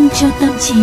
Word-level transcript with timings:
sinh 0.00 0.08
cho 0.20 0.36
tâm 0.40 0.50
trí. 0.60 0.74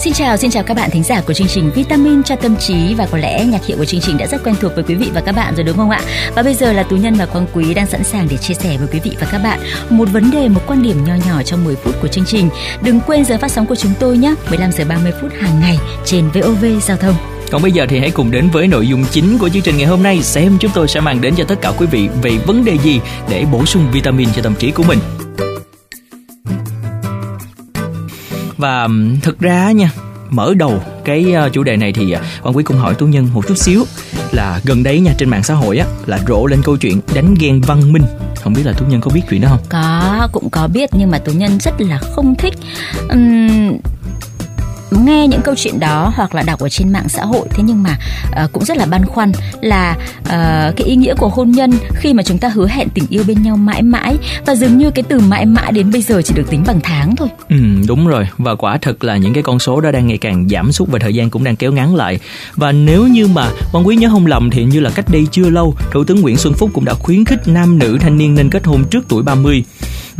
Xin 0.00 0.12
chào, 0.12 0.36
xin 0.36 0.50
chào 0.50 0.62
các 0.62 0.76
bạn 0.76 0.90
thính 0.90 1.02
giả 1.02 1.22
của 1.26 1.32
chương 1.32 1.46
trình 1.46 1.70
Vitamin 1.74 2.22
cho 2.22 2.36
tâm 2.36 2.56
trí 2.56 2.94
và 2.94 3.06
có 3.10 3.18
lẽ 3.18 3.44
nhạc 3.44 3.64
hiệu 3.66 3.78
của 3.78 3.84
chương 3.84 4.00
trình 4.00 4.18
đã 4.18 4.26
rất 4.26 4.44
quen 4.44 4.54
thuộc 4.60 4.74
với 4.74 4.84
quý 4.84 4.94
vị 4.94 5.10
và 5.14 5.20
các 5.20 5.32
bạn 5.32 5.54
rồi 5.56 5.64
đúng 5.64 5.76
không 5.76 5.90
ạ? 5.90 6.00
Và 6.34 6.42
bây 6.42 6.54
giờ 6.54 6.72
là 6.72 6.82
Tú 6.82 6.96
Nhân 6.96 7.14
và 7.14 7.26
Quang 7.26 7.46
Quý 7.54 7.74
đang 7.74 7.86
sẵn 7.86 8.04
sàng 8.04 8.26
để 8.30 8.36
chia 8.36 8.54
sẻ 8.54 8.76
với 8.78 8.88
quý 8.92 9.00
vị 9.00 9.16
và 9.20 9.26
các 9.32 9.38
bạn 9.38 9.60
một 9.90 10.08
vấn 10.12 10.30
đề, 10.30 10.48
một 10.48 10.60
quan 10.66 10.82
điểm 10.82 11.04
nho 11.04 11.14
nhỏ 11.14 11.42
trong 11.42 11.64
10 11.64 11.76
phút 11.76 11.94
của 12.02 12.08
chương 12.08 12.26
trình. 12.26 12.48
Đừng 12.82 13.00
quên 13.06 13.24
giờ 13.24 13.38
phát 13.38 13.50
sóng 13.50 13.66
của 13.66 13.76
chúng 13.76 13.92
tôi 14.00 14.18
nhé, 14.18 14.34
15 14.48 14.72
giờ 14.72 14.84
30 14.88 15.12
phút 15.20 15.32
hàng 15.40 15.60
ngày 15.60 15.78
trên 16.04 16.28
VOV 16.34 16.64
Giao 16.82 16.96
thông. 16.96 17.29
Còn 17.50 17.62
bây 17.62 17.72
giờ 17.72 17.86
thì 17.88 17.98
hãy 17.98 18.10
cùng 18.10 18.30
đến 18.30 18.48
với 18.52 18.66
nội 18.66 18.88
dung 18.88 19.04
chính 19.10 19.38
của 19.38 19.48
chương 19.48 19.62
trình 19.62 19.76
ngày 19.76 19.86
hôm 19.86 20.02
nay. 20.02 20.22
Xem 20.22 20.56
chúng 20.60 20.70
tôi 20.74 20.88
sẽ 20.88 21.00
mang 21.00 21.20
đến 21.20 21.34
cho 21.36 21.44
tất 21.44 21.60
cả 21.60 21.72
quý 21.78 21.86
vị 21.86 22.08
về 22.22 22.30
vấn 22.46 22.64
đề 22.64 22.78
gì 22.78 23.00
để 23.28 23.46
bổ 23.52 23.66
sung 23.66 23.86
vitamin 23.92 24.28
cho 24.36 24.42
tâm 24.42 24.54
trí 24.54 24.70
của 24.70 24.82
mình. 24.82 24.98
Và 28.56 28.88
thực 29.22 29.40
ra 29.40 29.72
nha, 29.72 29.90
mở 30.30 30.54
đầu 30.54 30.82
cái 31.04 31.32
ờ, 31.32 31.48
chủ 31.48 31.62
đề 31.62 31.76
này 31.76 31.92
thì 31.92 32.10
ờ, 32.10 32.22
quan 32.42 32.56
Quý 32.56 32.64
cũng 32.64 32.76
hỏi 32.76 32.94
Tú 32.94 33.06
Nhân 33.06 33.28
một 33.34 33.46
chút 33.48 33.58
xíu 33.58 33.84
là 34.32 34.60
gần 34.64 34.82
đấy 34.82 35.00
nha 35.00 35.14
trên 35.18 35.28
mạng 35.28 35.42
xã 35.42 35.54
hội 35.54 35.78
á 35.78 35.86
là 36.06 36.18
rộ 36.28 36.46
lên 36.46 36.62
câu 36.64 36.76
chuyện 36.76 37.00
đánh 37.14 37.34
ghen 37.40 37.60
văn 37.60 37.92
minh. 37.92 38.02
Không 38.42 38.52
biết 38.52 38.62
là 38.66 38.72
tú 38.72 38.86
nhân 38.86 39.00
có 39.00 39.10
biết 39.14 39.20
chuyện 39.30 39.40
đó 39.40 39.48
không? 39.48 39.58
Có 39.68 40.28
cũng 40.32 40.50
có 40.50 40.68
biết 40.68 40.90
nhưng 40.92 41.10
mà 41.10 41.18
tú 41.18 41.32
nhân 41.32 41.58
rất 41.60 41.80
là 41.80 41.98
không 41.98 42.34
thích. 42.34 42.54
Uhm, 43.04 43.29
nghe 45.20 45.28
những 45.28 45.40
câu 45.42 45.54
chuyện 45.54 45.80
đó 45.80 46.12
hoặc 46.16 46.34
là 46.34 46.42
đọc 46.42 46.60
ở 46.60 46.68
trên 46.68 46.92
mạng 46.92 47.08
xã 47.08 47.24
hội. 47.24 47.48
Thế 47.50 47.62
nhưng 47.66 47.82
mà 47.82 47.98
uh, 48.44 48.52
cũng 48.52 48.64
rất 48.64 48.76
là 48.76 48.86
băn 48.86 49.04
khoăn 49.04 49.32
là 49.60 49.96
uh, 50.20 50.76
cái 50.76 50.86
ý 50.86 50.96
nghĩa 50.96 51.14
của 51.14 51.28
hôn 51.28 51.50
nhân 51.50 51.72
khi 51.94 52.14
mà 52.14 52.22
chúng 52.22 52.38
ta 52.38 52.48
hứa 52.48 52.68
hẹn 52.68 52.88
tình 52.88 53.04
yêu 53.08 53.24
bên 53.26 53.42
nhau 53.42 53.56
mãi 53.56 53.82
mãi 53.82 54.16
và 54.46 54.54
dường 54.54 54.78
như 54.78 54.90
cái 54.90 55.02
từ 55.08 55.20
mãi 55.20 55.46
mãi 55.46 55.72
đến 55.72 55.90
bây 55.90 56.02
giờ 56.02 56.22
chỉ 56.22 56.34
được 56.34 56.50
tính 56.50 56.64
bằng 56.66 56.80
tháng 56.82 57.16
thôi. 57.16 57.28
Ừ 57.48 57.56
đúng 57.88 58.06
rồi. 58.06 58.28
Và 58.38 58.54
quả 58.54 58.78
thật 58.78 59.04
là 59.04 59.16
những 59.16 59.32
cái 59.32 59.42
con 59.42 59.58
số 59.58 59.80
đó 59.80 59.90
đang 59.90 60.06
ngày 60.06 60.18
càng 60.18 60.48
giảm 60.48 60.72
sút 60.72 60.88
và 60.88 60.98
thời 60.98 61.14
gian 61.14 61.30
cũng 61.30 61.44
đang 61.44 61.56
kéo 61.56 61.72
ngắn 61.72 61.94
lại. 61.94 62.18
Và 62.54 62.72
nếu 62.72 63.06
như 63.06 63.26
mà 63.26 63.48
quan 63.72 63.86
quý 63.86 63.96
nhớ 63.96 64.08
không 64.10 64.26
lầm 64.26 64.50
thì 64.50 64.64
như 64.64 64.80
là 64.80 64.90
cách 64.90 65.06
đây 65.08 65.26
chưa 65.30 65.50
lâu 65.50 65.74
thủ 65.90 66.04
tướng 66.04 66.20
Nguyễn 66.20 66.36
Xuân 66.36 66.54
Phúc 66.54 66.70
cũng 66.74 66.84
đã 66.84 66.94
khuyến 66.94 67.24
khích 67.24 67.48
nam 67.48 67.78
nữ 67.78 67.98
thanh 68.00 68.18
niên 68.18 68.34
nên 68.34 68.50
kết 68.50 68.64
hôn 68.64 68.84
trước 68.90 69.04
tuổi 69.08 69.22
30 69.22 69.64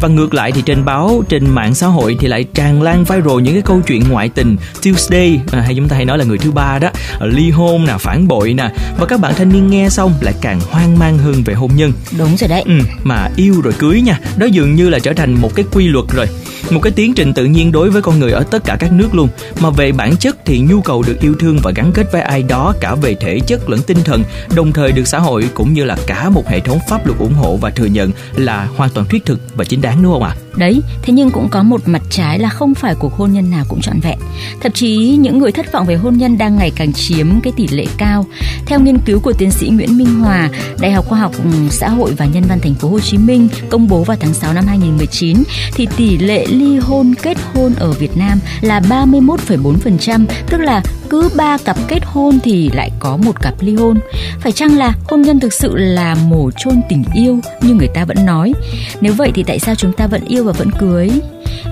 và 0.01 0.09
ngược 0.09 0.35
lại 0.35 0.53
thì 0.53 0.63
trên 0.63 0.85
báo 0.85 1.23
trên 1.29 1.51
mạng 1.51 1.75
xã 1.75 1.87
hội 1.87 2.17
thì 2.21 2.29
lại 2.29 2.45
tràn 2.55 2.83
lan 2.83 3.05
viral 3.05 3.41
những 3.43 3.55
cái 3.55 3.63
câu 3.63 3.81
chuyện 3.87 4.03
ngoại 4.09 4.29
tình 4.29 4.57
Tuesday. 4.83 5.41
À, 5.53 5.61
hay 5.61 5.75
chúng 5.75 5.89
ta 5.89 5.97
hay 5.97 6.05
nói 6.05 6.19
là 6.19 6.25
người 6.25 6.39
thứ 6.39 6.51
ba 6.51 6.79
đó. 6.79 6.91
Ly 7.21 7.51
hôn 7.51 7.85
nè 7.85 7.95
phản 8.01 8.29
bội 8.29 8.53
nè. 8.53 8.71
Và 8.99 9.07
các 9.07 9.21
bạn 9.21 9.35
thanh 9.37 9.49
niên 9.49 9.71
nghe 9.71 9.89
xong 9.89 10.15
lại 10.21 10.35
càng 10.41 10.61
hoang 10.71 10.99
mang 10.99 11.19
hơn 11.19 11.43
về 11.45 11.55
hôn 11.55 11.71
nhân. 11.77 11.93
Đúng 12.19 12.37
rồi 12.37 12.49
đấy. 12.49 12.63
Ừ, 12.67 12.73
mà 13.05 13.29
yêu 13.37 13.61
rồi 13.61 13.75
cưới 13.79 14.01
nha. 14.01 14.19
Đó 14.37 14.47
dường 14.47 14.75
như 14.75 14.89
là 14.89 14.99
trở 14.99 15.13
thành 15.13 15.35
một 15.35 15.55
cái 15.55 15.65
quy 15.73 15.89
luật 15.89 16.05
rồi 16.15 16.27
một 16.71 16.81
cái 16.83 16.93
tiến 16.93 17.15
trình 17.15 17.33
tự 17.33 17.45
nhiên 17.45 17.73
đối 17.73 17.91
với 17.91 18.03
con 18.03 18.19
người 18.19 18.33
ở 18.33 18.43
tất 18.43 18.65
cả 18.65 18.77
các 18.81 18.93
nước 18.93 19.15
luôn. 19.15 19.29
Mà 19.61 19.71
về 19.71 19.93
bản 19.93 20.17
chất 20.17 20.37
thì 20.45 20.59
nhu 20.59 20.81
cầu 20.81 21.03
được 21.07 21.21
yêu 21.21 21.35
thương 21.41 21.59
và 21.63 21.73
gắn 21.75 21.93
kết 21.93 22.13
với 22.13 22.23
ai 22.23 22.43
đó, 22.43 22.75
cả 22.81 22.95
về 22.95 23.15
thể 23.15 23.41
chất 23.47 23.71
lẫn 23.71 23.81
tinh 23.83 23.99
thần, 24.05 24.23
đồng 24.55 24.73
thời 24.73 24.93
được 24.93 25.09
xã 25.09 25.19
hội 25.19 25.49
cũng 25.55 25.75
như 25.75 25.85
là 25.85 25.97
cả 26.07 26.31
một 26.31 26.49
hệ 26.49 26.61
thống 26.61 26.79
pháp 26.89 27.07
luật 27.07 27.19
ủng 27.19 27.35
hộ 27.35 27.57
và 27.57 27.71
thừa 27.71 27.87
nhận 27.87 28.11
là 28.37 28.69
hoàn 28.77 28.91
toàn 28.91 29.07
thuyết 29.07 29.27
thực 29.27 29.41
và 29.57 29.65
chính 29.65 29.81
đáng, 29.81 30.03
đúng 30.03 30.13
không 30.13 30.23
ạ? 30.23 30.35
À? 30.37 30.51
đấy, 30.57 30.83
thế 31.03 31.13
nhưng 31.13 31.31
cũng 31.31 31.49
có 31.49 31.63
một 31.63 31.89
mặt 31.89 32.03
trái 32.11 32.39
là 32.39 32.49
không 32.49 32.75
phải 32.75 32.95
cuộc 32.95 33.13
hôn 33.13 33.33
nhân 33.33 33.51
nào 33.51 33.65
cũng 33.69 33.81
trọn 33.81 34.01
vẹn. 34.01 34.19
Thậm 34.61 34.73
chí 34.73 34.97
những 34.97 35.39
người 35.39 35.53
thất 35.53 35.73
vọng 35.73 35.87
về 35.87 35.95
hôn 35.95 36.17
nhân 36.17 36.39
đang 36.39 36.57
ngày 36.57 36.73
càng 36.77 36.93
chiếm 36.93 37.41
cái 37.41 37.53
tỷ 37.57 37.69
lệ 37.69 37.87
cao. 37.99 38.27
Theo 38.67 38.81
nghiên 38.81 38.99
cứu 38.99 39.21
của 39.21 39.33
tiến 39.33 39.51
sĩ 39.51 39.69
Nguyễn 39.69 39.99
Minh 39.99 40.21
Hòa, 40.21 40.49
Đại 40.81 40.93
học 40.93 41.07
Khoa 41.09 41.19
học 41.19 41.33
ừ, 41.45 41.51
Xã 41.71 41.89
hội 41.89 42.15
và 42.17 42.27
Nhân 42.27 42.45
văn 42.49 42.59
Thành 42.63 42.75
phố 42.75 42.89
Hồ 42.89 43.01
Chí 43.01 43.19
Minh 43.19 43.49
công 43.71 43.89
bố 43.89 44.05
vào 44.05 44.17
tháng 44.21 44.35
6 44.35 44.53
năm 44.53 44.67
2019 44.67 45.43
thì 45.75 45.87
tỷ 45.97 46.19
lệ 46.19 46.47
ly 46.61 46.79
hôn 46.79 47.15
kết 47.23 47.37
hôn 47.55 47.75
ở 47.79 47.93
Việt 47.93 48.17
Nam 48.17 48.39
là 48.61 48.81
31,4%, 48.81 50.25
tức 50.49 50.59
là 50.59 50.83
cứ 51.11 51.29
ba 51.37 51.59
cặp 51.59 51.77
kết 51.89 51.99
hôn 52.05 52.39
thì 52.43 52.71
lại 52.75 52.91
có 52.99 53.17
một 53.17 53.41
cặp 53.43 53.55
ly 53.61 53.75
hôn. 53.75 53.99
Phải 54.41 54.53
chăng 54.53 54.79
là 54.79 54.95
hôn 55.05 55.23
nhân 55.23 55.41
thực 55.41 55.53
sự 55.53 55.77
là 55.77 56.15
mổ 56.15 56.51
chôn 56.51 56.81
tình 56.89 57.05
yêu 57.15 57.41
như 57.63 57.75
người 57.75 57.89
ta 57.95 58.05
vẫn 58.05 58.27
nói? 58.27 58.53
Nếu 59.01 59.13
vậy 59.13 59.31
thì 59.35 59.43
tại 59.43 59.59
sao 59.59 59.75
chúng 59.75 59.93
ta 59.93 60.07
vẫn 60.07 60.25
yêu 60.25 60.45
và 60.45 60.53
vẫn 60.53 60.71
cưới? 60.79 61.11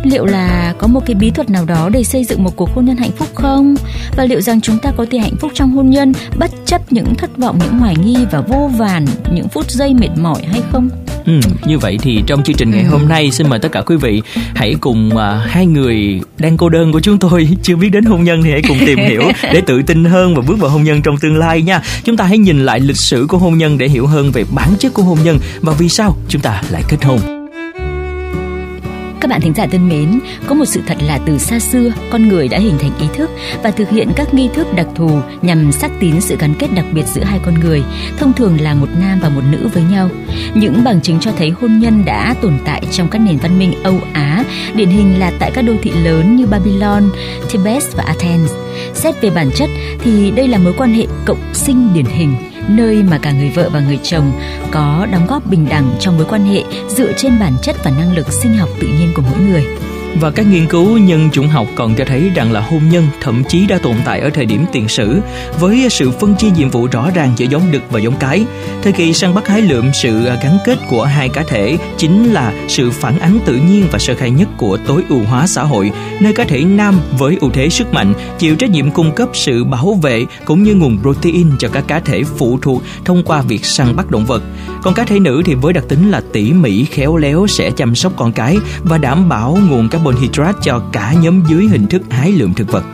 Liệu 0.02 0.26
là 0.26 0.74
có 0.78 0.86
một 0.86 1.00
cái 1.06 1.14
bí 1.14 1.30
thuật 1.30 1.50
nào 1.50 1.64
đó 1.64 1.88
để 1.88 2.04
xây 2.04 2.24
dựng 2.24 2.44
một 2.44 2.56
cuộc 2.56 2.70
hôn 2.74 2.84
nhân 2.84 2.96
hạnh 2.96 3.10
phúc 3.16 3.28
không? 3.34 3.74
Và 4.16 4.24
liệu 4.24 4.40
rằng 4.40 4.60
chúng 4.60 4.78
ta 4.78 4.92
có 4.96 5.06
thể 5.10 5.18
hạnh 5.18 5.36
phúc 5.40 5.50
trong 5.54 5.70
hôn 5.70 5.90
nhân 5.90 6.12
bất 6.38 6.50
chấp 6.66 6.92
những 6.92 7.14
thất 7.14 7.36
vọng, 7.36 7.58
những 7.64 7.78
hoài 7.78 7.96
nghi 7.96 8.16
và 8.30 8.40
vô 8.40 8.70
vàn 8.78 9.06
những 9.32 9.48
phút 9.48 9.70
giây 9.70 9.94
mệt 9.94 10.10
mỏi 10.16 10.42
hay 10.50 10.62
không? 10.72 10.88
Ừ, 11.28 11.40
như 11.66 11.78
vậy 11.78 11.98
thì 12.02 12.22
trong 12.26 12.42
chương 12.42 12.56
trình 12.56 12.70
ngày 12.70 12.84
hôm 12.84 13.08
nay 13.08 13.30
xin 13.30 13.48
mời 13.48 13.58
tất 13.58 13.72
cả 13.72 13.80
quý 13.80 13.96
vị 13.96 14.22
hãy 14.54 14.74
cùng 14.80 15.10
uh, 15.14 15.20
hai 15.46 15.66
người 15.66 16.20
đang 16.38 16.56
cô 16.56 16.68
đơn 16.68 16.92
của 16.92 17.00
chúng 17.00 17.18
tôi 17.18 17.48
chưa 17.62 17.76
biết 17.76 17.88
đến 17.88 18.04
hôn 18.04 18.24
nhân 18.24 18.42
thì 18.42 18.50
hãy 18.50 18.62
cùng 18.68 18.78
tìm 18.86 18.98
hiểu 18.98 19.22
để 19.42 19.60
tự 19.66 19.82
tin 19.82 20.04
hơn 20.04 20.34
và 20.34 20.42
bước 20.46 20.58
vào 20.58 20.70
hôn 20.70 20.84
nhân 20.84 21.02
trong 21.02 21.18
tương 21.18 21.38
lai 21.38 21.62
nha. 21.62 21.82
Chúng 22.04 22.16
ta 22.16 22.24
hãy 22.24 22.38
nhìn 22.38 22.66
lại 22.66 22.80
lịch 22.80 22.96
sử 22.96 23.26
của 23.28 23.38
hôn 23.38 23.58
nhân 23.58 23.78
để 23.78 23.88
hiểu 23.88 24.06
hơn 24.06 24.32
về 24.32 24.44
bản 24.54 24.68
chất 24.78 24.94
của 24.94 25.02
hôn 25.02 25.18
nhân 25.24 25.38
và 25.60 25.72
vì 25.78 25.88
sao 25.88 26.16
chúng 26.28 26.42
ta 26.42 26.62
lại 26.70 26.82
kết 26.88 27.04
hôn. 27.04 27.37
Các 29.20 29.30
bạn 29.30 29.40
thính 29.40 29.54
giả 29.54 29.66
thân 29.66 29.88
mến, 29.88 30.20
có 30.46 30.54
một 30.54 30.64
sự 30.64 30.80
thật 30.86 30.96
là 31.06 31.18
từ 31.26 31.38
xa 31.38 31.58
xưa, 31.58 31.92
con 32.10 32.28
người 32.28 32.48
đã 32.48 32.58
hình 32.58 32.78
thành 32.78 32.90
ý 33.00 33.06
thức 33.14 33.30
và 33.62 33.70
thực 33.70 33.90
hiện 33.90 34.08
các 34.16 34.34
nghi 34.34 34.48
thức 34.54 34.66
đặc 34.76 34.86
thù 34.94 35.20
nhằm 35.42 35.72
xác 35.72 35.90
tín 36.00 36.20
sự 36.20 36.36
gắn 36.38 36.54
kết 36.58 36.66
đặc 36.74 36.84
biệt 36.92 37.06
giữa 37.06 37.22
hai 37.22 37.40
con 37.44 37.60
người, 37.60 37.82
thông 38.18 38.32
thường 38.32 38.60
là 38.60 38.74
một 38.74 38.88
nam 39.00 39.18
và 39.22 39.28
một 39.28 39.40
nữ 39.50 39.68
với 39.74 39.82
nhau. 39.90 40.10
Những 40.54 40.84
bằng 40.84 41.00
chứng 41.00 41.20
cho 41.20 41.32
thấy 41.38 41.50
hôn 41.50 41.78
nhân 41.78 42.04
đã 42.04 42.34
tồn 42.42 42.58
tại 42.64 42.82
trong 42.92 43.08
các 43.08 43.18
nền 43.18 43.36
văn 43.36 43.58
minh 43.58 43.72
Âu 43.82 44.00
Á, 44.12 44.44
điển 44.74 44.88
hình 44.88 45.18
là 45.18 45.32
tại 45.38 45.50
các 45.54 45.62
đô 45.62 45.72
thị 45.82 45.90
lớn 45.90 46.36
như 46.36 46.46
Babylon, 46.46 47.10
Thebes 47.50 47.96
và 47.96 48.04
Athens. 48.04 48.52
Xét 48.94 49.20
về 49.20 49.30
bản 49.30 49.50
chất 49.54 49.70
thì 50.00 50.30
đây 50.30 50.48
là 50.48 50.58
mối 50.58 50.74
quan 50.78 50.94
hệ 50.94 51.06
cộng 51.24 51.54
sinh 51.54 51.94
điển 51.94 52.04
hình 52.04 52.34
nơi 52.68 53.02
mà 53.02 53.18
cả 53.18 53.32
người 53.32 53.50
vợ 53.50 53.70
và 53.72 53.80
người 53.80 53.98
chồng 54.02 54.32
có 54.70 55.06
đóng 55.12 55.26
góp 55.26 55.46
bình 55.46 55.66
đẳng 55.70 55.90
trong 56.00 56.16
mối 56.16 56.26
quan 56.30 56.44
hệ 56.44 56.62
dựa 56.88 57.12
trên 57.16 57.38
bản 57.40 57.52
chất 57.62 57.76
và 57.84 57.90
năng 57.90 58.16
lực 58.16 58.32
sinh 58.32 58.54
học 58.54 58.68
tự 58.80 58.86
nhiên 58.86 59.12
của 59.14 59.22
mỗi 59.30 59.40
người. 59.40 59.66
Và 60.20 60.30
các 60.30 60.46
nghiên 60.46 60.66
cứu 60.66 60.98
nhân 60.98 61.28
chủng 61.32 61.48
học 61.48 61.66
còn 61.74 61.94
cho 61.94 62.04
thấy 62.04 62.30
rằng 62.34 62.52
là 62.52 62.60
hôn 62.60 62.82
nhân 62.90 63.06
thậm 63.20 63.42
chí 63.48 63.66
đã 63.66 63.78
tồn 63.82 63.94
tại 64.04 64.20
ở 64.20 64.30
thời 64.30 64.46
điểm 64.46 64.64
tiền 64.72 64.88
sử 64.88 65.20
với 65.60 65.86
sự 65.90 66.10
phân 66.10 66.34
chia 66.34 66.50
nhiệm 66.50 66.70
vụ 66.70 66.88
rõ 66.92 67.10
ràng 67.14 67.32
giữa 67.36 67.46
giống 67.50 67.62
đực 67.72 67.82
và 67.90 68.00
giống 68.00 68.14
cái. 68.20 68.44
Thời 68.82 68.92
kỳ 68.92 69.12
săn 69.12 69.34
bắt 69.34 69.48
hái 69.48 69.62
lượm 69.62 69.90
sự 69.94 70.24
à, 70.24 70.38
gắn 70.42 70.58
kết 70.66 70.78
của 70.90 71.04
hai 71.04 71.28
cá 71.28 71.42
thể 71.48 71.78
chính 71.96 72.32
là 72.32 72.52
sự 72.68 72.90
phản 72.90 73.18
ánh 73.18 73.38
tự 73.46 73.54
nhiên 73.54 73.86
và 73.92 73.98
sơ 73.98 74.14
khai 74.14 74.30
nhất 74.30 74.48
của 74.56 74.78
tối 74.86 75.02
ưu 75.08 75.20
hóa 75.20 75.46
xã 75.46 75.62
hội, 75.62 75.90
nơi 76.20 76.32
cá 76.32 76.44
thể 76.44 76.64
nam 76.64 77.00
với 77.18 77.36
ưu 77.40 77.50
thế 77.50 77.68
sức 77.68 77.94
mạnh 77.94 78.14
chịu 78.38 78.56
trách 78.56 78.70
nhiệm 78.70 78.90
cung 78.90 79.12
cấp 79.12 79.28
sự 79.32 79.64
bảo 79.64 79.94
vệ 80.02 80.26
cũng 80.44 80.62
như 80.62 80.74
nguồn 80.74 80.98
protein 81.02 81.50
cho 81.58 81.68
các 81.68 81.84
cá 81.88 82.00
thể 82.00 82.22
phụ 82.36 82.58
thuộc 82.62 82.82
thông 83.04 83.22
qua 83.22 83.42
việc 83.42 83.64
săn 83.64 83.96
bắt 83.96 84.10
động 84.10 84.26
vật. 84.26 84.42
Còn 84.88 84.94
cá 84.94 85.04
thể 85.04 85.20
nữ 85.20 85.42
thì 85.44 85.54
với 85.54 85.72
đặc 85.72 85.84
tính 85.88 86.10
là 86.10 86.22
tỉ 86.32 86.52
mỉ, 86.52 86.84
khéo 86.84 87.16
léo, 87.16 87.46
sẽ 87.46 87.70
chăm 87.70 87.94
sóc 87.94 88.12
con 88.16 88.32
cái 88.32 88.56
và 88.82 88.98
đảm 88.98 89.28
bảo 89.28 89.58
nguồn 89.70 89.88
carbon 89.88 90.14
hydrate 90.16 90.58
cho 90.62 90.82
cả 90.92 91.14
nhóm 91.22 91.42
dưới 91.48 91.66
hình 91.66 91.86
thức 91.86 92.02
hái 92.10 92.32
lượm 92.32 92.54
thực 92.54 92.68
vật. 92.72 92.84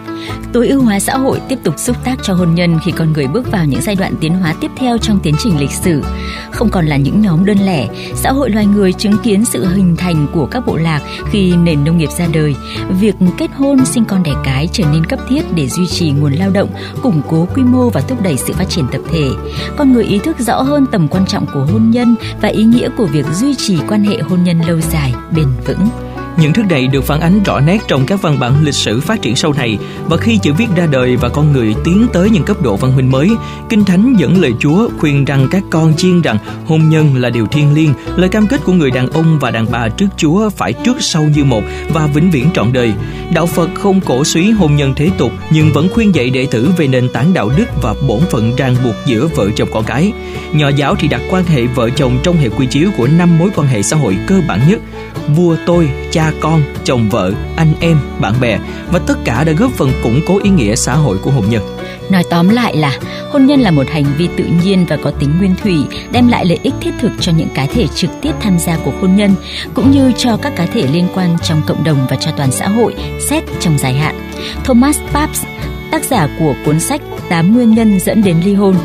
Tối 0.53 0.69
ưu 0.69 0.83
hóa 0.83 1.01
xã 1.01 1.17
hội 1.17 1.41
tiếp 1.49 1.59
tục 1.65 1.79
xúc 1.79 1.97
tác 2.05 2.19
cho 2.23 2.35
hôn 2.35 2.55
nhân 2.55 2.79
khi 2.85 2.93
con 2.93 3.13
người 3.13 3.27
bước 3.27 3.51
vào 3.53 3.65
những 3.65 3.81
giai 3.83 3.95
đoạn 3.95 4.15
tiến 4.21 4.35
hóa 4.35 4.55
tiếp 4.61 4.71
theo 4.77 4.99
trong 4.99 5.21
tiến 5.23 5.35
trình 5.39 5.61
lịch 5.61 5.71
sử. 5.71 6.03
Không 6.51 6.69
còn 6.69 6.87
là 6.87 6.97
những 6.97 7.21
nhóm 7.21 7.45
đơn 7.45 7.59
lẻ, 7.67 7.89
xã 8.15 8.33
hội 8.33 8.51
loài 8.51 8.67
người 8.67 8.93
chứng 8.93 9.19
kiến 9.23 9.45
sự 9.45 9.67
hình 9.67 9.97
thành 9.97 10.27
của 10.33 10.47
các 10.47 10.67
bộ 10.67 10.77
lạc 10.77 11.01
khi 11.31 11.57
nền 11.57 11.85
nông 11.85 11.99
nghiệp 11.99 12.11
ra 12.19 12.27
đời. 12.33 12.55
Việc 13.01 13.15
kết 13.39 13.51
hôn 13.57 13.85
sinh 13.85 14.05
con 14.05 14.23
đẻ 14.23 14.33
cái 14.45 14.69
trở 14.73 14.85
nên 14.93 15.07
cấp 15.07 15.19
thiết 15.29 15.43
để 15.55 15.69
duy 15.69 15.87
trì 15.87 16.11
nguồn 16.11 16.33
lao 16.33 16.51
động, 16.51 16.69
củng 17.03 17.23
cố 17.29 17.49
quy 17.55 17.63
mô 17.63 17.91
và 17.91 18.01
thúc 18.01 18.23
đẩy 18.23 18.37
sự 18.37 18.53
phát 18.53 18.69
triển 18.69 18.85
tập 18.93 19.01
thể. 19.13 19.31
Con 19.77 19.93
người 19.93 20.05
ý 20.05 20.19
thức 20.19 20.39
rõ 20.39 20.63
hơn 20.63 20.87
tầm 20.93 21.09
quan 21.09 21.27
trọng 21.27 21.47
của 21.55 21.67
hôn 21.73 21.91
nhân 21.91 22.15
và 22.41 22.49
ý 22.49 22.65
nghĩa 22.65 22.89
của 22.97 23.07
việc 23.07 23.27
duy 23.33 23.55
trì 23.55 23.79
quan 23.89 24.05
hệ 24.05 24.19
hôn 24.19 24.45
nhân 24.45 24.61
lâu 24.67 24.81
dài, 24.81 25.15
bền 25.37 25.49
vững. 25.67 26.04
Những 26.37 26.53
thứ 26.53 26.63
này 26.71 26.87
được 26.87 27.05
phản 27.05 27.21
ánh 27.21 27.43
rõ 27.43 27.61
nét 27.61 27.79
trong 27.89 28.07
các 28.07 28.23
văn 28.23 28.39
bản 28.41 28.65
lịch 28.65 28.75
sử 28.75 29.01
phát 29.01 29.23
triển 29.23 29.37
sau 29.37 29.53
này 29.53 29.79
và 30.09 30.17
khi 30.17 30.39
chữ 30.39 30.53
viết 30.53 30.67
ra 30.77 30.87
đời 30.87 31.17
và 31.17 31.29
con 31.29 31.53
người 31.53 31.75
tiến 31.85 32.07
tới 32.13 32.31
những 32.31 32.43
cấp 32.43 32.63
độ 32.63 32.77
văn 32.77 32.97
minh 32.97 33.11
mới, 33.11 33.31
Kinh 33.69 33.85
Thánh 33.85 34.15
dẫn 34.19 34.41
lời 34.41 34.53
Chúa 34.61 34.89
khuyên 34.99 35.25
rằng 35.25 35.49
các 35.51 35.63
con 35.71 35.97
chiên 35.97 36.23
rằng 36.23 36.39
hôn 36.67 36.89
nhân 36.89 37.17
là 37.17 37.31
điều 37.31 37.47
thiêng 37.47 37.75
liêng, 37.75 37.91
lời 38.17 38.29
cam 38.29 38.47
kết 38.47 38.61
của 38.65 38.73
người 38.73 38.91
đàn 38.91 39.09
ông 39.11 39.39
và 39.39 39.51
đàn 39.51 39.67
bà 39.71 39.89
trước 39.89 40.07
Chúa 40.17 40.51
phải 40.51 40.73
trước 40.73 40.97
sau 41.01 41.23
như 41.37 41.45
một 41.45 41.63
và 41.93 42.07
vĩnh 42.07 42.31
viễn 42.31 42.51
trọn 42.55 42.73
đời. 42.73 42.93
Đạo 43.35 43.47
Phật 43.47 43.71
không 43.75 44.01
cổ 44.01 44.25
suý 44.25 44.51
hôn 44.51 44.77
nhân 44.77 44.93
thế 44.97 45.11
tục 45.19 45.33
nhưng 45.51 45.73
vẫn 45.73 45.89
khuyên 45.95 46.15
dạy 46.15 46.31
đệ 46.31 46.47
tử 46.47 46.69
về 46.77 46.87
nền 46.87 47.09
tảng 47.09 47.35
đạo 47.35 47.51
đức 47.57 47.67
và 47.83 47.95
bổn 48.09 48.21
phận 48.31 48.57
ràng 48.57 48.77
buộc 48.85 48.95
giữa 49.07 49.29
vợ 49.35 49.51
chồng 49.57 49.69
con 49.73 49.85
cái. 49.85 50.13
Nho 50.53 50.69
giáo 50.69 50.95
thì 50.95 51.09
đặt 51.09 51.21
quan 51.31 51.45
hệ 51.45 51.67
vợ 51.67 51.91
chồng 51.91 52.19
trong 52.23 52.37
hệ 52.37 52.49
quy 52.49 52.67
chiếu 52.67 52.89
của 52.97 53.09
năm 53.19 53.39
mối 53.39 53.51
quan 53.57 53.69
hệ 53.69 53.83
xã 53.83 53.97
hội 53.97 54.17
cơ 54.27 54.41
bản 54.49 54.61
nhất: 54.69 54.81
vua 55.37 55.57
tôi, 55.67 55.89
cha 56.13 56.24
cha 56.25 56.33
con, 56.41 56.63
chồng 56.85 57.09
vợ, 57.09 57.33
anh 57.57 57.75
em, 57.81 57.99
bạn 58.21 58.35
bè 58.41 58.59
và 58.93 58.99
tất 58.99 59.15
cả 59.25 59.45
đã 59.45 59.53
góp 59.53 59.73
phần 59.73 59.93
củng 60.03 60.21
cố 60.27 60.41
ý 60.43 60.51
nghĩa 60.51 60.75
xã 60.75 60.95
hội 60.95 61.19
của 61.19 61.31
hôn 61.31 61.45
nhân. 61.51 61.63
Nói 62.11 62.25
tóm 62.31 62.49
lại 62.49 62.77
là 62.77 62.99
hôn 63.31 63.47
nhân 63.47 63.61
là 63.61 63.71
một 63.71 63.89
hành 63.89 64.05
vi 64.19 64.29
tự 64.37 64.45
nhiên 64.65 64.87
và 64.89 64.97
có 64.97 65.11
tính 65.11 65.39
nguyên 65.39 65.55
thủy, 65.63 65.77
đem 66.13 66.29
lại 66.29 66.47
lợi 66.47 66.59
ích 66.63 66.75
thiết 66.81 66.91
thực 67.01 67.13
cho 67.21 67.33
những 67.37 67.49
cá 67.55 67.67
thể 67.67 67.87
trực 67.95 68.11
tiếp 68.23 68.33
tham 68.41 68.59
gia 68.59 68.77
cuộc 68.77 68.93
hôn 69.01 69.17
nhân, 69.17 69.35
cũng 69.75 69.91
như 69.91 70.13
cho 70.17 70.37
các 70.37 70.53
cá 70.57 70.67
thể 70.67 70.87
liên 70.87 71.09
quan 71.15 71.37
trong 71.43 71.63
cộng 71.67 71.85
đồng 71.85 72.07
và 72.11 72.17
cho 72.21 72.31
toàn 72.37 72.53
xã 72.53 72.69
hội 72.69 72.95
xét 73.29 73.45
trong 73.61 73.79
dài 73.79 73.95
hạn. 73.95 74.31
Thomas 74.65 74.99
Pabst, 75.13 75.45
tác 75.91 76.05
giả 76.05 76.29
của 76.39 76.55
cuốn 76.65 76.81
sách 76.81 77.01
8 77.29 77.55
nguyên 77.55 77.75
nhân 77.75 78.01
dẫn 78.01 78.23
đến 78.23 78.37
ly 78.45 78.55
hôn. 78.55 78.77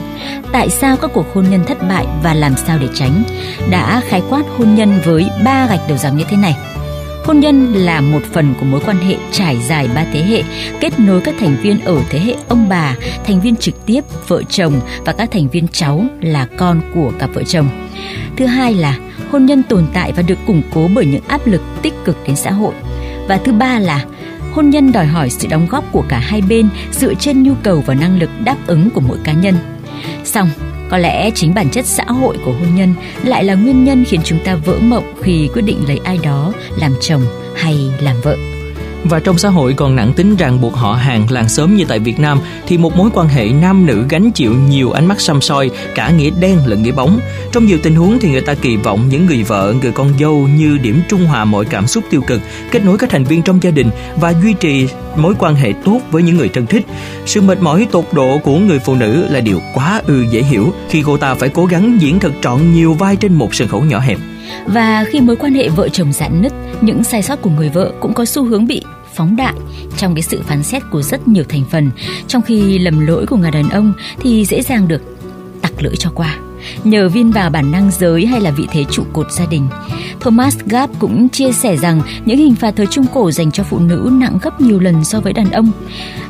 Tại 0.51 0.69
sao 0.69 0.97
các 0.97 1.11
cuộc 1.13 1.33
hôn 1.33 1.45
nhân 1.49 1.63
thất 1.67 1.87
bại 1.89 2.05
và 2.23 2.33
làm 2.33 2.55
sao 2.55 2.77
để 2.81 2.87
tránh? 2.93 3.23
Đã 3.69 4.01
khái 4.07 4.21
quát 4.29 4.43
hôn 4.57 4.75
nhân 4.75 4.99
với 5.05 5.29
ba 5.43 5.67
gạch 5.67 5.81
đầu 5.87 5.97
dòng 5.97 6.17
như 6.17 6.23
thế 6.29 6.37
này. 6.37 6.55
Hôn 7.23 7.39
nhân 7.39 7.73
là 7.73 8.01
một 8.01 8.21
phần 8.33 8.53
của 8.59 8.65
mối 8.65 8.81
quan 8.85 8.97
hệ 8.97 9.15
trải 9.31 9.57
dài 9.67 9.87
ba 9.95 10.05
thế 10.13 10.23
hệ, 10.23 10.43
kết 10.79 10.99
nối 10.99 11.21
các 11.21 11.35
thành 11.39 11.57
viên 11.61 11.81
ở 11.81 12.01
thế 12.09 12.19
hệ 12.19 12.35
ông 12.47 12.69
bà, 12.69 12.95
thành 13.25 13.41
viên 13.41 13.55
trực 13.55 13.85
tiếp, 13.85 14.01
vợ 14.27 14.43
chồng 14.43 14.81
và 15.05 15.13
các 15.13 15.31
thành 15.31 15.49
viên 15.49 15.67
cháu 15.67 16.05
là 16.21 16.47
con 16.57 16.81
của 16.93 17.11
cặp 17.19 17.29
vợ 17.33 17.43
chồng. 17.43 17.69
Thứ 18.37 18.45
hai 18.45 18.73
là 18.73 18.97
hôn 19.31 19.45
nhân 19.45 19.63
tồn 19.63 19.85
tại 19.93 20.11
và 20.11 20.21
được 20.21 20.37
củng 20.47 20.61
cố 20.73 20.89
bởi 20.95 21.05
những 21.05 21.23
áp 21.27 21.47
lực 21.47 21.61
tích 21.81 21.93
cực 22.05 22.17
đến 22.27 22.35
xã 22.35 22.51
hội. 22.51 22.73
Và 23.27 23.39
thứ 23.45 23.51
ba 23.51 23.79
là 23.79 24.05
hôn 24.51 24.69
nhân 24.69 24.91
đòi 24.91 25.05
hỏi 25.05 25.29
sự 25.29 25.47
đóng 25.47 25.67
góp 25.69 25.91
của 25.91 26.03
cả 26.09 26.19
hai 26.19 26.41
bên 26.41 26.69
dựa 26.91 27.13
trên 27.13 27.43
nhu 27.43 27.53
cầu 27.63 27.83
và 27.85 27.93
năng 27.93 28.19
lực 28.19 28.29
đáp 28.43 28.57
ứng 28.67 28.89
của 28.89 29.01
mỗi 29.07 29.17
cá 29.23 29.33
nhân. 29.33 29.55
Xong, 30.23 30.49
có 30.89 30.97
lẽ 30.97 31.31
chính 31.35 31.53
bản 31.53 31.69
chất 31.69 31.85
xã 31.85 32.03
hội 32.03 32.37
của 32.45 32.51
hôn 32.51 32.75
nhân 32.75 32.93
lại 33.23 33.43
là 33.43 33.55
nguyên 33.55 33.83
nhân 33.83 34.05
khiến 34.07 34.21
chúng 34.23 34.39
ta 34.43 34.55
vỡ 34.55 34.79
mộng 34.81 35.13
khi 35.21 35.49
quyết 35.53 35.61
định 35.61 35.77
lấy 35.87 35.99
ai 36.03 36.19
đó 36.23 36.53
làm 36.77 36.93
chồng 37.01 37.21
hay 37.55 37.91
làm 38.01 38.15
vợ. 38.21 38.58
Và 39.03 39.19
trong 39.19 39.37
xã 39.37 39.49
hội 39.49 39.73
còn 39.73 39.95
nặng 39.95 40.13
tính 40.13 40.35
ràng 40.35 40.61
buộc 40.61 40.73
họ 40.73 40.93
hàng 40.93 41.25
làng 41.29 41.49
xóm 41.49 41.75
như 41.75 41.85
tại 41.87 41.99
Việt 41.99 42.19
Nam 42.19 42.39
thì 42.67 42.77
một 42.77 42.95
mối 42.95 43.09
quan 43.13 43.27
hệ 43.27 43.49
nam 43.61 43.85
nữ 43.85 44.05
gánh 44.09 44.31
chịu 44.31 44.53
nhiều 44.69 44.91
ánh 44.91 45.05
mắt 45.05 45.21
xăm 45.21 45.41
soi, 45.41 45.69
cả 45.95 46.09
nghĩa 46.09 46.29
đen 46.29 46.57
lẫn 46.65 46.83
nghĩa 46.83 46.91
bóng. 46.91 47.19
Trong 47.51 47.65
nhiều 47.65 47.77
tình 47.83 47.95
huống 47.95 48.19
thì 48.19 48.31
người 48.31 48.41
ta 48.41 48.53
kỳ 48.53 48.75
vọng 48.75 49.09
những 49.09 49.25
người 49.25 49.43
vợ, 49.43 49.73
người 49.81 49.91
con 49.91 50.13
dâu 50.19 50.47
như 50.47 50.77
điểm 50.77 51.01
trung 51.09 51.25
hòa 51.25 51.45
mọi 51.45 51.65
cảm 51.65 51.87
xúc 51.87 52.03
tiêu 52.09 52.21
cực, 52.21 52.41
kết 52.71 52.85
nối 52.85 52.97
các 52.97 53.09
thành 53.09 53.23
viên 53.23 53.41
trong 53.41 53.63
gia 53.63 53.71
đình 53.71 53.89
và 54.15 54.33
duy 54.43 54.53
trì 54.53 54.87
mối 55.15 55.33
quan 55.39 55.55
hệ 55.55 55.73
tốt 55.85 55.99
với 56.11 56.23
những 56.23 56.37
người 56.37 56.49
thân 56.49 56.65
thích. 56.65 56.85
Sự 57.25 57.41
mệt 57.41 57.61
mỏi 57.61 57.87
tột 57.91 58.05
độ 58.11 58.37
của 58.37 58.57
người 58.57 58.79
phụ 58.79 58.95
nữ 58.95 59.25
là 59.29 59.39
điều 59.39 59.61
quá 59.73 60.01
ư 60.07 60.25
dễ 60.31 60.43
hiểu 60.43 60.73
khi 60.89 61.03
cô 61.05 61.17
ta 61.17 61.35
phải 61.35 61.49
cố 61.49 61.65
gắng 61.65 61.97
diễn 62.01 62.19
thật 62.19 62.31
trọn 62.41 62.73
nhiều 62.73 62.93
vai 62.93 63.15
trên 63.15 63.33
một 63.33 63.55
sân 63.55 63.67
khấu 63.67 63.81
nhỏ 63.81 63.99
hẹp. 63.99 64.17
Và 64.65 65.05
khi 65.09 65.21
mối 65.21 65.35
quan 65.35 65.53
hệ 65.53 65.69
vợ 65.69 65.89
chồng 65.89 66.13
giãn 66.13 66.41
nứt, 66.41 66.53
những 66.81 67.03
sai 67.03 67.23
sót 67.23 67.41
của 67.41 67.49
người 67.49 67.69
vợ 67.69 67.91
cũng 67.99 68.13
có 68.13 68.25
xu 68.25 68.45
hướng 68.45 68.67
bị 68.67 68.81
phóng 69.13 69.35
đại 69.35 69.53
trong 69.97 70.15
cái 70.15 70.21
sự 70.21 70.41
phán 70.47 70.63
xét 70.63 70.83
của 70.91 71.01
rất 71.01 71.27
nhiều 71.27 71.43
thành 71.49 71.63
phần, 71.71 71.91
trong 72.27 72.41
khi 72.41 72.79
lầm 72.79 73.07
lỗi 73.07 73.25
của 73.25 73.37
người 73.37 73.51
đàn 73.51 73.69
ông 73.69 73.93
thì 74.19 74.45
dễ 74.45 74.61
dàng 74.61 74.87
được 74.87 75.01
tặc 75.61 75.83
lưỡi 75.83 75.95
cho 75.95 76.11
qua 76.15 76.37
nhờ 76.83 77.09
vin 77.09 77.31
vào 77.31 77.49
bản 77.49 77.71
năng 77.71 77.91
giới 77.91 78.25
hay 78.25 78.41
là 78.41 78.51
vị 78.51 78.67
thế 78.71 78.83
trụ 78.91 79.03
cột 79.13 79.31
gia 79.31 79.45
đình. 79.45 79.67
Thomas 80.19 80.57
Gap 80.65 80.89
cũng 80.99 81.29
chia 81.29 81.51
sẻ 81.51 81.77
rằng 81.77 82.01
những 82.25 82.37
hình 82.37 82.55
phạt 82.55 82.73
thời 82.75 82.87
Trung 82.87 83.05
Cổ 83.13 83.31
dành 83.31 83.51
cho 83.51 83.63
phụ 83.63 83.79
nữ 83.79 84.09
nặng 84.11 84.39
gấp 84.41 84.61
nhiều 84.61 84.79
lần 84.79 85.03
so 85.03 85.19
với 85.19 85.33
đàn 85.33 85.51
ông. 85.51 85.71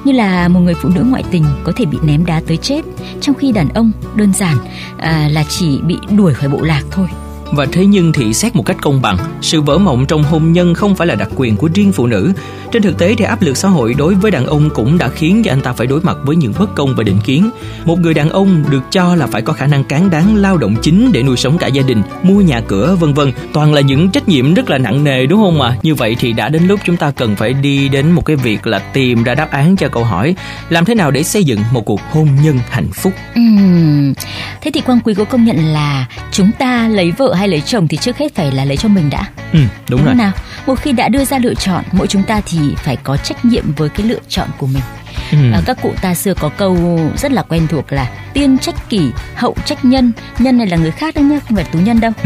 Như 0.04 0.12
là 0.12 0.48
một 0.48 0.60
người 0.60 0.74
phụ 0.74 0.90
nữ 0.90 1.04
ngoại 1.04 1.24
tình 1.32 1.46
có 1.64 1.72
thể 1.76 1.86
bị 1.86 1.98
ném 2.04 2.26
đá 2.26 2.42
tới 2.48 2.58
chết, 2.58 2.82
trong 3.22 3.36
khi 3.36 3.52
đàn 3.52 3.70
ông 3.70 3.92
đơn 4.16 4.34
giản 4.34 4.58
à, 4.98 5.30
là 5.32 5.44
chỉ 5.50 5.80
bị 5.82 5.98
đuổi 6.18 6.34
khỏi 6.34 6.50
bộ 6.50 6.62
lạc 6.62 6.84
thôi. 6.92 7.08
Và 7.52 7.66
thế 7.72 7.86
nhưng 7.86 8.12
thị 8.12 8.34
xét 8.34 8.56
một 8.56 8.66
cách 8.66 8.78
công 8.82 9.02
bằng, 9.02 9.18
sự 9.42 9.62
vỡ 9.62 9.78
mộng 9.78 10.06
trong 10.06 10.24
hôn 10.24 10.52
nhân 10.54 10.74
không 10.74 10.96
phải 10.96 11.08
là 11.08 11.16
đặc 11.16 11.30
quyền 11.36 11.58
của 11.58 11.70
riêng 11.74 11.92
phụ 11.92 12.08
nữ. 12.08 12.34
Trên 12.72 12.82
thực 12.82 12.98
tế 12.98 13.16
thì 13.18 13.26
áp 13.26 13.42
lực 13.42 13.58
xã 13.58 13.68
hội 13.68 13.94
đối 13.94 14.16
với 14.16 14.32
đàn 14.32 14.46
ông 14.46 14.70
cũng 14.70 14.98
đã 14.98 15.10
khiến 15.10 15.44
cho 15.44 15.52
anh 15.52 15.62
ta 15.62 15.74
phải 15.74 15.88
đối 15.88 16.02
mặt 16.02 16.18
với 16.24 16.36
những 16.36 16.54
bất 16.60 16.76
công 16.76 16.96
và 16.96 17.04
định 17.04 17.20
kiến. 17.24 17.50
Một 17.86 18.00
người 18.00 18.14
đàn 18.14 18.30
ông 18.30 18.64
được 18.70 18.84
cho 18.92 19.16
là 19.16 19.28
phải 19.28 19.42
có 19.42 19.54
khả 19.54 19.68
năng 19.68 19.84
cán 19.84 20.10
đáng 20.10 20.36
lao 20.36 20.58
động 20.58 20.76
chính 20.82 21.12
để 21.12 21.24
nuôi 21.24 21.38
sống 21.38 21.58
cả 21.58 21.68
gia 21.68 21.82
đình, 21.82 22.02
mua 22.24 22.42
nhà 22.42 22.62
cửa 22.68 22.98
vân 23.00 23.14
vân, 23.14 23.32
toàn 23.54 23.74
là 23.74 23.82
những 23.82 24.10
trách 24.10 24.30
nhiệm 24.30 24.54
rất 24.54 24.70
là 24.70 24.78
nặng 24.78 25.04
nề 25.04 25.26
đúng 25.26 25.42
không 25.42 25.62
ạ? 25.62 25.70
À? 25.70 25.78
Như 25.84 25.96
vậy 25.96 26.16
thì 26.20 26.34
đã 26.34 26.50
đến 26.50 26.68
lúc 26.68 26.80
chúng 26.86 26.98
ta 26.98 27.12
cần 27.12 27.36
phải 27.36 27.54
đi 27.54 27.90
đến 27.90 28.12
một 28.12 28.26
cái 28.26 28.36
việc 28.36 28.68
là 28.68 28.80
tìm 28.80 29.24
ra 29.24 29.36
đáp 29.36 29.52
án 29.52 29.76
cho 29.76 29.88
câu 29.88 30.04
hỏi 30.04 30.36
làm 30.70 30.86
thế 30.86 30.96
nào 30.96 31.12
để 31.12 31.24
xây 31.24 31.44
dựng 31.44 31.60
một 31.72 31.86
cuộc 31.86 32.02
hôn 32.12 32.28
nhân 32.44 32.60
hạnh 32.70 32.90
phúc. 32.94 33.14
Uhm, 33.40 34.14
thế 34.62 34.72
thì 34.74 34.82
quan 34.82 35.00
Quý 35.04 35.14
có 35.14 35.26
công 35.26 35.46
nhận 35.46 35.66
là 35.66 36.06
chúng 36.32 36.52
ta 36.60 36.88
lấy 36.88 37.12
vợ 37.12 37.34
hay 37.40 37.48
lấy 37.48 37.62
chồng 37.62 37.88
thì 37.88 37.98
trước 37.98 38.18
hết 38.18 38.36
phải 38.36 38.52
là 38.52 38.66
lấy 38.66 38.78
cho 38.78 38.90
mình 38.90 39.10
đã. 39.10 39.26
Ừ, 39.54 39.60
đúng, 39.60 39.70
đúng 39.88 40.06
rồi. 40.06 40.16
nào? 40.16 40.32
Một 40.66 40.76
khi 40.82 40.92
đã 40.92 41.10
đưa 41.10 41.26
ra 41.26 41.38
lựa 41.40 41.54
chọn, 41.54 41.84
mỗi 41.92 42.08
chúng 42.08 42.24
ta 42.24 42.42
thì 42.46 42.60
phải 42.76 42.96
có 42.96 43.18
trách 43.18 43.46
nhiệm 43.46 43.74
với 43.78 43.90
cái 43.90 44.08
lựa 44.08 44.20
chọn 44.28 44.48
của 44.58 44.68
mình. 44.68 44.84
Ừ. 45.32 45.38
À, 45.54 45.62
các 45.66 45.78
cụ 45.82 45.94
ta 46.02 46.14
xưa 46.14 46.34
có 46.34 46.50
câu 46.50 47.00
rất 47.18 47.32
là 47.32 47.42
quen 47.42 47.68
thuộc 47.68 47.94
là 47.94 48.10
tiên 48.34 48.58
trách 48.58 48.90
kỷ 48.90 49.02
hậu 49.40 49.56
trách 49.66 49.86
nhân. 49.86 50.12
Nhân 50.40 50.58
này 50.58 50.68
là 50.68 50.78
người 50.78 50.92
khác 50.92 51.16
đấy 51.16 51.24
nhá 51.24 51.40
không 51.48 51.56
phải 51.56 51.66
tú 51.72 51.80
nhân 51.80 52.00
đâu. 52.00 52.12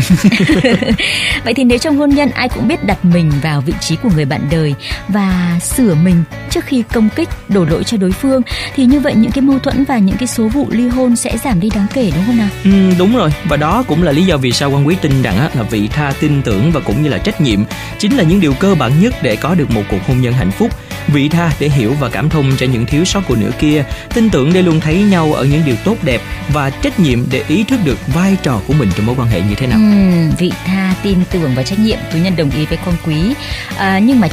Vậy 1.43 1.53
thì 1.53 1.63
nếu 1.63 1.77
trong 1.77 1.97
hôn 1.97 2.09
nhân 2.09 2.29
ai 2.29 2.49
cũng 2.49 2.67
biết 2.67 2.83
đặt 2.83 3.05
mình 3.05 3.31
vào 3.41 3.61
vị 3.61 3.73
trí 3.81 3.95
của 3.95 4.09
người 4.15 4.25
bạn 4.25 4.41
đời 4.51 4.75
và 5.07 5.59
sửa 5.61 5.95
mình 5.95 6.23
trước 6.49 6.65
khi 6.65 6.83
công 6.93 7.09
kích 7.15 7.29
đổ 7.49 7.65
lỗi 7.65 7.83
cho 7.83 7.97
đối 7.97 8.11
phương 8.11 8.41
thì 8.75 8.85
như 8.85 8.99
vậy 8.99 9.15
những 9.15 9.31
cái 9.31 9.41
mâu 9.41 9.59
thuẫn 9.59 9.83
và 9.83 9.97
những 9.97 10.17
cái 10.17 10.27
số 10.27 10.47
vụ 10.47 10.67
ly 10.69 10.87
hôn 10.87 11.15
sẽ 11.15 11.37
giảm 11.37 11.59
đi 11.59 11.69
đáng 11.75 11.87
kể 11.93 12.11
đúng 12.15 12.23
không 12.25 12.37
nào? 12.37 12.49
Ừ, 12.63 12.71
đúng 12.99 13.17
rồi. 13.17 13.33
Và 13.43 13.57
đó 13.57 13.83
cũng 13.87 14.03
là 14.03 14.11
lý 14.11 14.23
do 14.25 14.37
vì 14.37 14.51
sao 14.51 14.71
quan 14.71 14.87
quý 14.87 14.95
tin 15.01 15.21
rằng 15.21 15.49
là 15.55 15.63
vị 15.63 15.87
tha 15.87 16.13
tin 16.19 16.41
tưởng 16.41 16.71
và 16.71 16.79
cũng 16.79 17.03
như 17.03 17.09
là 17.09 17.17
trách 17.17 17.41
nhiệm 17.41 17.59
chính 17.99 18.17
là 18.17 18.23
những 18.23 18.41
điều 18.41 18.53
cơ 18.53 18.75
bản 18.75 18.91
nhất 19.01 19.13
để 19.21 19.35
có 19.35 19.55
được 19.55 19.71
một 19.71 19.83
cuộc 19.91 20.07
hôn 20.07 20.21
nhân 20.21 20.33
hạnh 20.33 20.51
phúc. 20.51 20.69
Vị 21.07 21.29
tha 21.29 21.51
để 21.59 21.69
hiểu 21.69 21.95
và 21.99 22.09
cảm 22.09 22.29
thông 22.29 22.51
cho 22.57 22.65
những 22.65 22.85
thiếu 22.85 23.05
sót 23.05 23.21
của 23.27 23.35
nửa 23.35 23.51
kia 23.59 23.85
tin 24.13 24.29
tưởng 24.29 24.53
để 24.53 24.61
luôn 24.61 24.79
thấy 24.79 24.95
nhau 24.95 25.33
ở 25.33 25.43
những 25.43 25.61
điều 25.65 25.75
tốt 25.75 25.95
đẹp 26.03 26.21
và 26.53 26.69
trách 26.69 26.99
nhiệm 26.99 27.02
để 27.31 27.43
ý 27.47 27.63
thức 27.63 27.79
được 27.85 27.97
vai 28.13 28.37
trò 28.43 28.61
của 28.67 28.73
mình 28.73 28.89
trong 28.95 29.05
mối 29.05 29.15
quan 29.19 29.27
hệ 29.27 29.41
như 29.41 29.55
thế 29.55 29.67
nào. 29.67 29.79
Ừ, 29.79 30.35
vị 30.37 30.51
tha 30.65 30.95
tin 31.03 31.17
tưởng 31.31 31.51
và 31.55 31.63
trách 31.63 31.79
nhiệm 31.79 31.97
tôi 32.11 32.21
nhân 32.21 32.35
đồng 32.35 32.51
ý 32.51 32.65
với 32.65 32.77
con 32.85 32.95
quý. 33.05 33.33
À, 33.77 33.99
nhưng 33.99 34.19
mà 34.19 34.27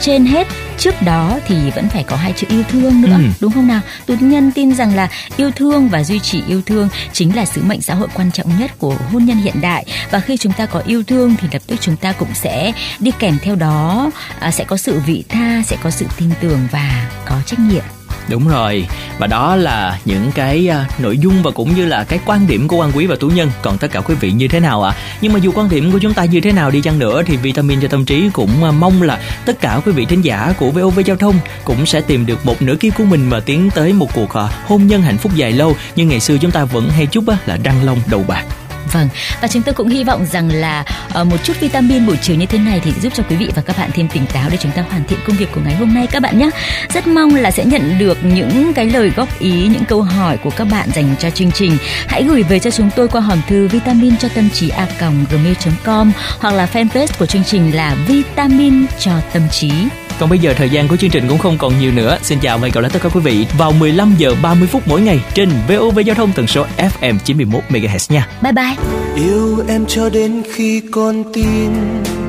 trên 0.00 0.26
hết 0.26 0.46
trước 0.78 1.02
đó 1.02 1.38
thì 1.46 1.70
vẫn 1.70 1.88
phải 1.88 2.04
có 2.04 2.16
hai 2.16 2.32
chữ 2.36 2.46
yêu 2.50 2.62
thương 2.68 3.02
nữa 3.02 3.16
ừ. 3.16 3.22
đúng 3.40 3.52
không 3.52 3.66
nào? 3.66 3.80
Tú 4.06 4.14
nhân 4.20 4.52
tin 4.54 4.74
rằng 4.74 4.94
là 4.94 5.08
yêu 5.36 5.50
thương 5.56 5.88
và 5.88 6.04
duy 6.04 6.18
trì 6.18 6.42
yêu 6.48 6.62
thương 6.66 6.88
chính 7.12 7.36
là 7.36 7.44
sứ 7.44 7.62
mệnh 7.62 7.80
xã 7.80 7.94
hội 7.94 8.08
quan 8.14 8.30
trọng 8.30 8.58
nhất 8.58 8.78
của 8.78 8.96
hôn 9.12 9.24
nhân 9.24 9.36
hiện 9.36 9.60
đại. 9.60 9.86
Và 10.10 10.20
khi 10.20 10.36
chúng 10.36 10.52
ta 10.52 10.66
có 10.66 10.82
yêu 10.86 11.02
thương 11.02 11.34
thì 11.40 11.48
lập 11.52 11.62
tức 11.66 11.76
chúng 11.80 11.96
ta 11.96 12.12
cũng 12.12 12.34
sẽ 12.34 12.72
đi 12.98 13.10
kèm 13.18 13.38
theo 13.42 13.54
đó 13.54 14.10
à, 14.40 14.50
sẽ 14.50 14.64
có 14.64 14.76
sự 14.76 15.00
vị 15.06 15.24
tha 15.28 15.62
sẽ 15.66 15.76
có 15.82 15.90
sự 15.90 16.06
tin 16.18 16.30
tưởng 16.40 16.60
và 16.70 17.10
có 17.26 17.36
trách 17.46 17.58
nhiệm. 17.58 17.84
Đúng 18.28 18.48
rồi, 18.48 18.86
và 19.18 19.26
đó 19.26 19.56
là 19.56 19.98
những 20.04 20.30
cái 20.34 20.68
uh, 20.70 21.00
nội 21.00 21.18
dung 21.18 21.42
và 21.42 21.50
cũng 21.50 21.74
như 21.76 21.86
là 21.86 22.04
cái 22.04 22.18
quan 22.26 22.46
điểm 22.46 22.68
của 22.68 22.76
quan 22.76 22.92
quý 22.94 23.06
và 23.06 23.16
tú 23.20 23.28
nhân. 23.28 23.50
Còn 23.62 23.78
tất 23.78 23.88
cả 23.92 24.00
quý 24.00 24.14
vị 24.14 24.32
như 24.32 24.48
thế 24.48 24.60
nào 24.60 24.82
ạ? 24.82 24.90
À? 24.90 24.96
Nhưng 25.20 25.32
mà 25.32 25.38
dù 25.38 25.52
quan 25.54 25.68
điểm 25.68 25.92
của 25.92 25.98
chúng 25.98 26.14
ta 26.14 26.24
như 26.24 26.40
thế 26.40 26.52
nào 26.52 26.70
đi 26.70 26.80
chăng 26.80 26.98
nữa 26.98 27.22
thì 27.26 27.36
vitamin 27.36 27.80
cho 27.80 27.88
tâm 27.88 28.04
trí 28.04 28.30
cũng 28.32 28.50
uh, 28.68 28.74
mong 28.74 29.02
là 29.02 29.20
tất 29.44 29.60
cả 29.60 29.80
quý 29.84 29.92
vị 29.92 30.04
thính 30.04 30.22
giả 30.22 30.54
của 30.58 30.70
VOV 30.70 31.00
Giao 31.06 31.16
thông 31.16 31.34
cũng 31.64 31.86
sẽ 31.86 32.00
tìm 32.00 32.26
được 32.26 32.46
một 32.46 32.62
nửa 32.62 32.74
kia 32.76 32.90
của 32.90 33.04
mình 33.04 33.30
mà 33.30 33.40
tiến 33.40 33.70
tới 33.74 33.92
một 33.92 34.08
cuộc 34.14 34.30
uh, 34.44 34.50
hôn 34.66 34.86
nhân 34.86 35.02
hạnh 35.02 35.18
phúc 35.18 35.32
dài 35.34 35.52
lâu 35.52 35.76
như 35.96 36.04
ngày 36.04 36.20
xưa 36.20 36.36
chúng 36.38 36.50
ta 36.50 36.64
vẫn 36.64 36.90
hay 36.90 37.06
chúc 37.06 37.24
uh, 37.30 37.36
là 37.46 37.58
răng 37.64 37.84
long 37.84 37.98
đầu 38.10 38.24
bạc. 38.28 38.44
Vâng, 38.92 39.08
và 39.40 39.48
chúng 39.48 39.62
tôi 39.62 39.74
cũng 39.74 39.88
hy 39.88 40.04
vọng 40.04 40.26
rằng 40.32 40.48
là 40.52 40.84
uh, 41.20 41.26
một 41.26 41.36
chút 41.44 41.60
vitamin 41.60 42.06
buổi 42.06 42.16
chiều 42.16 42.36
như 42.36 42.46
thế 42.46 42.58
này 42.58 42.80
thì 42.84 42.92
giúp 43.00 43.12
cho 43.16 43.22
quý 43.28 43.36
vị 43.36 43.48
và 43.54 43.62
các 43.62 43.78
bạn 43.78 43.90
thêm 43.94 44.08
tỉnh 44.08 44.26
táo 44.26 44.50
để 44.50 44.56
chúng 44.60 44.72
ta 44.72 44.84
hoàn 44.90 45.04
thiện 45.04 45.18
công 45.26 45.36
việc 45.36 45.48
của 45.54 45.60
ngày 45.64 45.74
hôm 45.74 45.94
nay 45.94 46.06
các 46.06 46.22
bạn 46.22 46.38
nhé. 46.38 46.50
Rất 46.94 47.06
mong 47.06 47.34
là 47.34 47.50
sẽ 47.50 47.64
nhận 47.64 47.98
được 47.98 48.18
những 48.24 48.72
cái 48.74 48.86
lời 48.86 49.12
góp 49.16 49.38
ý, 49.38 49.52
những 49.52 49.84
câu 49.84 50.02
hỏi 50.02 50.36
của 50.36 50.50
các 50.50 50.64
bạn 50.64 50.88
dành 50.94 51.14
cho 51.18 51.30
chương 51.30 51.50
trình. 51.50 51.76
Hãy 52.06 52.22
gửi 52.22 52.42
về 52.42 52.58
cho 52.58 52.70
chúng 52.70 52.90
tôi 52.96 53.08
qua 53.08 53.20
hòm 53.20 53.40
thư 53.48 53.68
vitamin 53.68 54.16
cho 54.16 54.28
tâm 54.34 54.50
trí 54.50 54.68
a 54.68 54.86
gmail.com 55.00 56.12
hoặc 56.40 56.54
là 56.54 56.68
fanpage 56.72 57.06
của 57.18 57.26
chương 57.26 57.44
trình 57.44 57.70
là 57.70 57.96
vitamin 58.06 58.86
cho 58.98 59.12
tâm 59.32 59.42
trí. 59.50 59.72
Còn 60.18 60.28
bây 60.28 60.38
giờ 60.38 60.54
thời 60.56 60.70
gian 60.70 60.88
của 60.88 60.96
chương 60.96 61.10
trình 61.10 61.28
cũng 61.28 61.38
không 61.38 61.58
còn 61.58 61.78
nhiều 61.80 61.92
nữa. 61.92 62.18
Xin 62.22 62.38
chào 62.38 62.58
và 62.58 62.62
hẹn 62.62 62.72
gặp 62.74 62.80
lại 62.80 62.90
tất 62.94 62.98
cả 63.02 63.08
quý 63.08 63.20
vị 63.20 63.46
vào 63.58 63.72
15 63.72 64.14
giờ 64.18 64.34
30 64.42 64.68
phút 64.68 64.88
mỗi 64.88 65.00
ngày 65.00 65.20
trên 65.34 65.48
VOV 65.68 65.98
Giao 66.04 66.14
thông 66.14 66.32
tần 66.32 66.46
số 66.46 66.66
FM 66.76 67.18
91 67.24 67.62
MHz 67.68 68.14
nha. 68.14 68.28
Bye 68.42 68.52
bye. 68.52 68.71
Yêu 69.16 69.64
em 69.68 69.84
cho 69.88 70.08
đến 70.08 70.42
khi 70.52 70.82
con 70.90 71.24
tim 71.32 71.72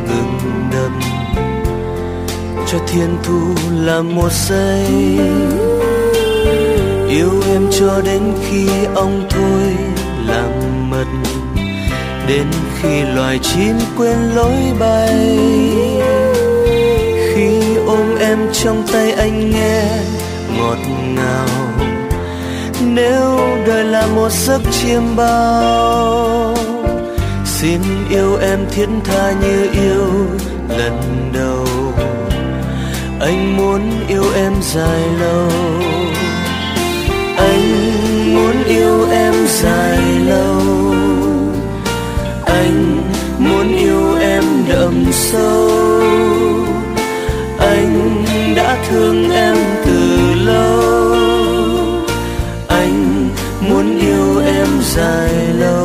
ngừng 0.07 0.69
đập 0.71 0.91
cho 2.67 2.77
thiên 2.88 3.17
thu 3.23 3.41
là 3.85 4.01
một 4.01 4.31
giây. 4.31 4.85
Yêu 7.09 7.31
em 7.51 7.67
cho 7.79 8.01
đến 8.05 8.21
khi 8.50 8.67
ông 8.95 9.25
thôi 9.29 9.75
làm 10.27 10.51
mật. 10.89 11.07
Đến 12.27 12.47
khi 12.81 13.01
loài 13.01 13.39
chim 13.43 13.75
quên 13.97 14.17
lối 14.35 14.57
bay. 14.79 15.38
Khi 17.33 17.75
ôm 17.88 18.15
em 18.19 18.39
trong 18.53 18.83
tay 18.93 19.12
anh 19.12 19.51
nghe 19.51 19.83
ngọt 20.57 20.77
ngào. 21.15 21.47
Nếu 22.81 23.39
đời 23.67 23.84
là 23.84 24.08
một 24.08 24.29
giấc 24.32 24.62
chiêm 24.72 25.15
bao. 25.15 26.55
Xin 27.46 27.82
yêu 28.10 28.38
em 28.41 28.60
thiết 28.72 28.89
tha 29.03 29.34
như 29.41 29.67
yêu 29.74 30.08
lần 30.77 31.29
đầu. 31.34 31.65
Anh 33.20 33.58
muốn 33.58 33.82
yêu 34.08 34.24
em 34.36 34.53
dài 34.62 35.01
lâu. 35.20 35.50
Anh 37.38 37.93
muốn 38.36 38.63
yêu 38.63 39.08
em 39.12 39.34
dài 39.48 40.00
lâu. 40.27 40.62
Anh 42.46 43.01
muốn 43.38 43.77
yêu 43.77 44.15
em 44.22 44.43
đậm 44.70 45.05
sâu. 45.12 45.70
Anh 47.60 48.25
đã 48.55 48.77
thương 48.89 49.32
em 49.32 49.58
từ 54.95 55.59
lâu 55.59 55.82